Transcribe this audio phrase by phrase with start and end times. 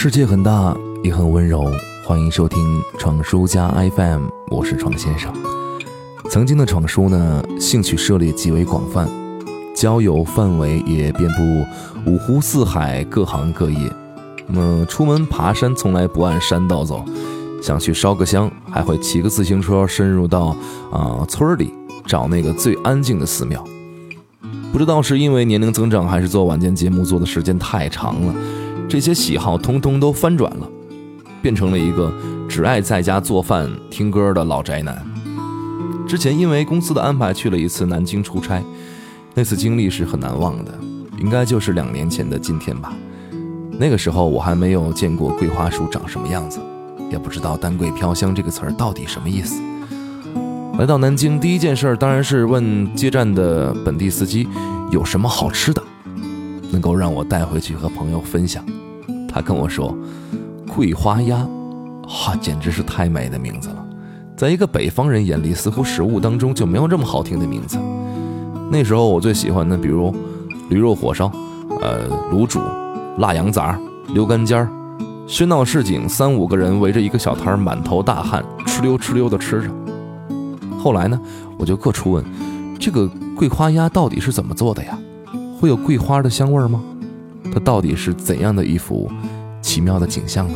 [0.00, 0.72] 世界很大，
[1.02, 1.64] 也很温柔。
[2.04, 5.34] 欢迎收听闯叔家 FM，我是闯先生。
[6.30, 9.08] 曾经的闯叔呢，兴趣涉猎极为广泛，
[9.74, 11.66] 交友范围也遍布
[12.08, 13.92] 五湖四海，各行各业。
[14.46, 17.04] 那么出门爬山，从来不按山道走，
[17.60, 20.56] 想去烧个香，还会骑个自行车深入到
[20.92, 21.74] 啊村里
[22.06, 23.64] 找那个最安静的寺庙。
[24.70, 28.34] 不知道是因为年龄增长，还是做晚间节目做的时间太长了，
[28.88, 30.66] 这些喜好通通都翻转了，
[31.42, 32.12] 变成了一个
[32.48, 35.06] 只爱在家做饭听歌的老宅男。
[36.06, 38.64] 之前因为公司的安排去了一次南京出差，
[39.34, 40.72] 那次经历是很难忘的，
[41.18, 42.96] 应该就是两年前的今天吧。
[43.78, 46.58] 那个时候我还没有见过桂花树长什么样子，
[47.12, 49.60] 也不知道“丹桂飘香”这个词儿到底什么意思。
[50.78, 54.48] 来到南京，第一件事当然是问接站的本地司机
[54.90, 55.82] 有什么好吃的，
[56.70, 58.64] 能够让我带回去和朋友分享。
[59.28, 59.96] 他跟我说
[60.74, 61.46] ：“桂花鸭，
[62.06, 63.84] 哈，简直是太美的名字了。
[64.36, 67.78] 在一个北方人眼里，似乎食物当中就没有这么好听的名字。
[68.70, 70.14] 那时候我最喜欢的，比如
[70.68, 71.30] 驴肉火烧，
[71.80, 72.60] 呃，卤煮、
[73.18, 73.78] 辣羊杂、
[74.14, 74.68] 溜肝尖儿，
[75.26, 79.70] 喧闹市井，三五个人围着一个小摊儿，满头大汗，哧溜哧溜的吃着。”
[80.78, 81.20] 后来呢，
[81.58, 82.24] 我就各处问，
[82.78, 84.96] 这个桂花鸭到底是怎么做的呀？
[85.60, 86.80] 会有桂花的香味吗？
[87.52, 89.10] 它到底是怎样的一幅
[89.60, 90.54] 奇妙的景象呢？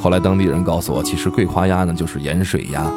[0.00, 2.90] 后来当地人告诉我，其实桂花鸭呢就是盐水鸭。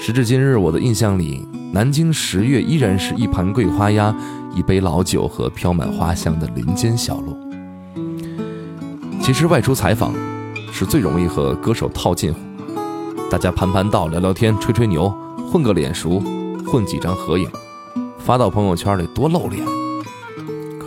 [0.00, 4.14] 时至今日，我的印象里，南京十月依然是一盘桂花鸭、
[4.54, 7.36] 一杯老酒和飘满花香的林间小路。
[9.20, 10.14] 其实外出采访，
[10.70, 12.38] 是最容易和歌手套近乎。
[13.28, 15.12] 大家盘盘道、聊聊天、吹吹牛、
[15.50, 16.22] 混个脸熟、
[16.64, 17.50] 混几张合影，
[18.18, 19.66] 发到朋友圈里多露脸。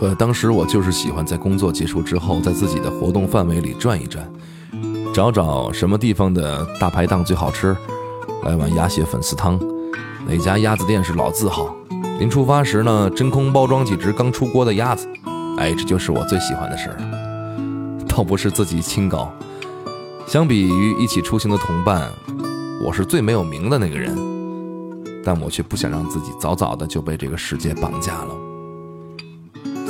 [0.02, 4.28] 可当时我就是喜欢在工作结束之后，在自己的活动范围里转一转，
[5.14, 7.76] 找找什么地方的大排档最好吃，
[8.42, 9.60] 来碗鸭血粉丝汤，
[10.26, 11.72] 哪家鸭子店是老字号。
[12.18, 15.08] 临出发时呢，真空包装几只刚出锅的鸭子，
[15.56, 16.98] 哎，这就是我最喜欢的事儿。
[18.08, 19.32] 倒不是自己清高。
[20.26, 22.10] 相比于一起出行的同伴，
[22.84, 24.18] 我是最没有名的那个人，
[25.24, 28.34] 但我却不想让自己早早的就被这个世界绑架了。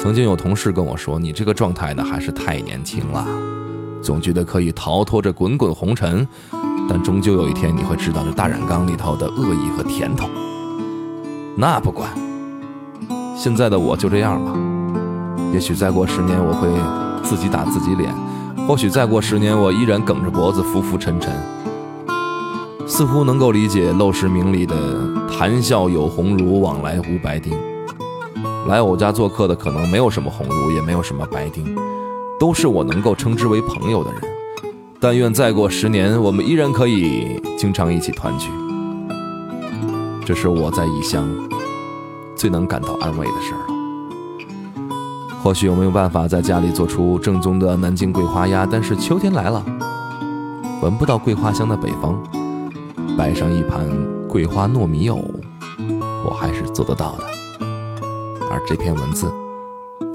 [0.02, 3.24] 曾经有同事跟我说：“你这个状态呢，还是太年轻了，
[4.02, 6.26] 总觉得可以逃脱这滚滚红尘，
[6.88, 10.28] 但终究有一天你会知道这大染缸里头的恶意和甜头。”
[11.56, 12.10] 那不管，
[13.36, 14.52] 现在的我就这样吧。
[15.52, 16.68] 也许再过十年，我会
[17.22, 18.12] 自己打自己脸。
[18.66, 21.32] 或许再过十年，我依然梗着脖子，浮浮沉沉，
[22.88, 24.74] 似乎能够理解《陋室铭》里的
[25.30, 27.56] “谈笑有鸿儒，往来无白丁”。
[28.68, 31.76] 来我家做客的可能没有什么红茹，也没有什么白丁，
[32.38, 34.22] 都是我能够称之为朋友的人。
[35.00, 38.48] 但愿再过十年，我们依然可以经常一起团聚。
[40.24, 41.28] 这是我在异乡
[42.36, 43.66] 最能感到安慰的事儿了。
[45.42, 49.60] 或许我没有办法在家里做出正宗的南京桂花鸭，但是秋天来了，
[50.80, 52.16] 闻不到桂花香的北方，
[53.18, 53.84] 摆上一盘
[54.28, 55.18] 桂花糯米藕，
[56.24, 57.31] 我还是做得到的。
[58.66, 59.30] 这篇文字，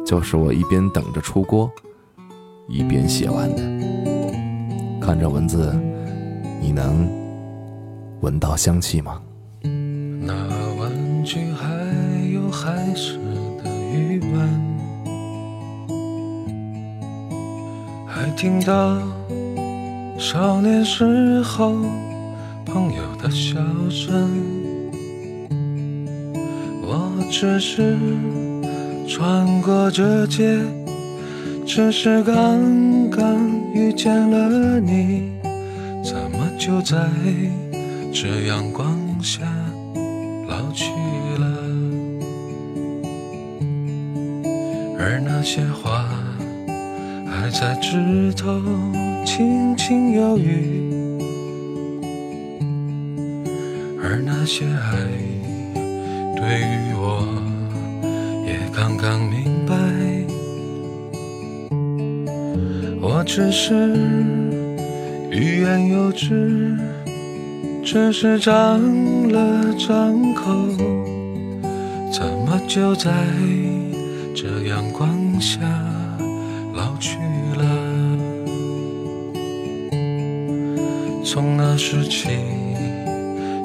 [0.05, 1.69] 就是我一边等着出锅，
[2.67, 3.61] 一边写完的。
[5.01, 5.73] 看着文字，
[6.61, 7.09] 你能
[8.21, 9.21] 闻到香气吗？
[9.61, 10.33] 那
[10.79, 11.67] 玩具还
[12.33, 13.17] 有海市
[13.63, 14.67] 的鱼丸。
[18.07, 18.97] 还听到
[20.17, 21.75] 少年时候
[22.65, 23.59] 朋友的笑
[23.89, 24.56] 声，
[27.29, 27.97] 只是
[29.07, 30.57] 穿过这街，
[31.65, 33.37] 只是刚刚
[33.73, 35.31] 遇见了你，
[36.03, 36.97] 怎么就在
[38.13, 39.41] 这阳光下
[40.47, 40.91] 老去
[41.39, 41.47] 了？
[44.99, 46.05] 而那些话。
[47.39, 48.59] 还在枝头
[49.23, 50.41] 轻轻摇曳，
[54.01, 54.97] 而那些爱
[56.39, 57.27] 对于我
[58.45, 59.75] 也刚刚明白。
[63.01, 63.73] 我只是
[65.31, 66.77] 欲言又止，
[67.83, 68.79] 只是张
[69.29, 70.67] 了张口，
[72.13, 73.11] 怎么就在
[74.35, 75.09] 这阳光
[75.41, 75.59] 下？
[76.73, 77.17] 老去
[77.55, 77.65] 了，
[81.25, 82.29] 从那时起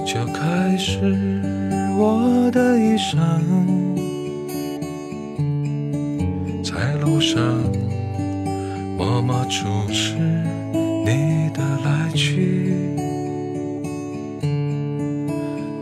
[0.06, 0.98] 就开始
[1.94, 3.20] 我的一生，
[6.64, 7.40] 在路上
[8.96, 10.14] 默默注视
[11.04, 12.74] 你的来去。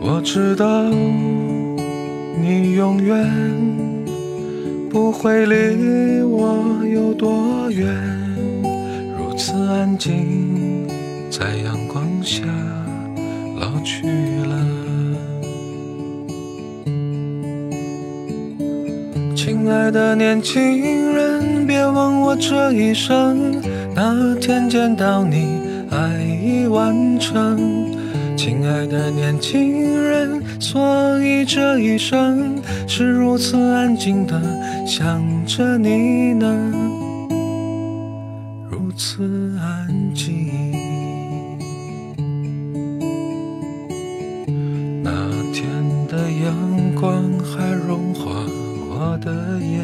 [0.01, 3.27] 我知道你永远
[4.89, 7.87] 不会离我有多远，
[9.17, 10.87] 如此安静，
[11.29, 12.43] 在阳光下
[13.59, 14.07] 老去
[14.45, 14.80] 了。
[19.51, 23.61] 亲爱的年轻人，别问我这一生
[23.93, 25.45] 哪天见到你，
[25.91, 27.59] 爱已完成。
[28.37, 34.41] 亲爱的年轻人，所以这一生是如此安静的
[34.87, 36.71] 想着你呢，
[38.69, 40.47] 如此安静。
[45.03, 45.11] 那
[45.51, 45.67] 天
[46.07, 48.31] 的阳光还融化
[49.03, 49.81] 我的眼，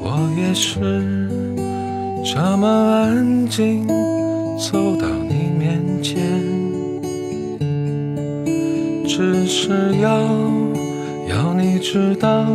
[0.00, 1.28] 我也是
[2.24, 3.86] 这么安静
[4.58, 6.16] 走到你面前，
[9.06, 10.08] 只是要
[11.28, 12.46] 要你知道，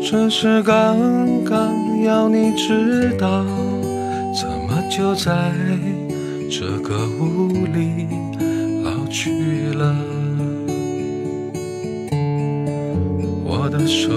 [0.00, 0.96] 只是刚
[1.44, 1.74] 刚
[2.04, 3.44] 要你知道，
[4.32, 5.52] 怎么就在
[6.48, 8.06] 这个屋里
[8.84, 10.27] 老去了？
[13.78, 14.10] 的手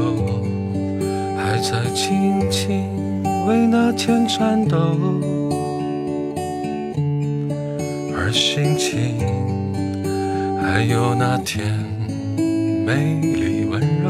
[1.38, 4.98] 还在轻轻为那天颤抖。
[8.18, 9.20] 而心情
[10.60, 11.78] 还有那天
[12.84, 14.10] 美丽温柔，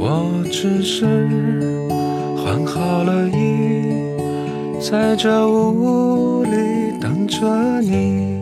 [0.00, 1.06] 我只是
[2.36, 6.50] 换好了衣，在这屋里
[7.00, 8.40] 等着你，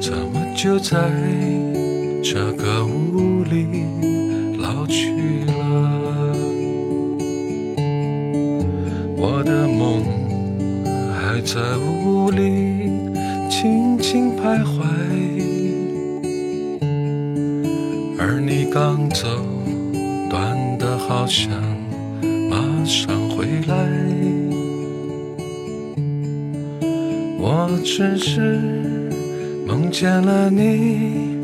[0.00, 0.98] 怎么就在
[2.30, 3.86] 这个屋里
[4.58, 6.36] 老去了？
[9.16, 10.04] 我的梦。
[11.14, 12.90] 还在屋里
[13.48, 14.82] 轻轻徘徊，
[18.18, 19.26] 而你刚走，
[20.28, 21.50] 短的好像
[22.50, 23.74] 马上回来。
[27.40, 28.60] 我只是
[29.66, 31.37] 梦见了你，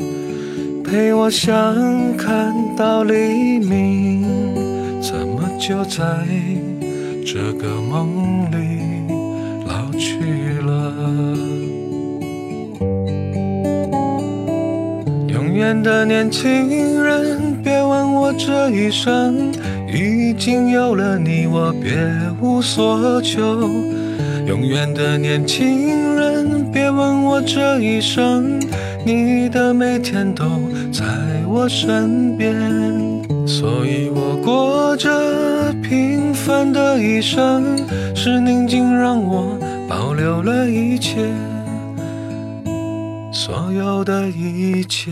[0.85, 4.23] 陪我相看到黎明，
[5.01, 6.03] 怎么就在
[7.25, 8.55] 这个梦里？
[9.67, 10.19] 老去
[10.61, 10.93] 了，
[15.27, 19.51] 永远的年轻人，别问我这一生
[19.91, 21.97] 已经有了你，我别
[22.39, 23.41] 无所求。
[24.45, 28.59] 永远的年轻人，别问我这一生，
[29.05, 30.43] 你的每天都
[30.91, 31.05] 在
[31.47, 32.55] 我身边，
[33.47, 37.63] 所以我过着平凡的一生，
[38.15, 39.59] 是宁静让我。
[39.87, 41.17] 保留了一切，
[43.31, 45.11] 所有的一切。